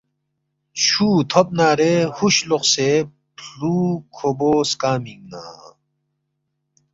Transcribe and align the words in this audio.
چُھو 0.83 1.07
تھوبنارے 1.29 1.93
ہُوش 2.15 2.35
لوقسے 2.49 2.89
فلُو 3.43 3.77
کھوبو 4.15 4.51
سکامینگنہ 4.69 5.43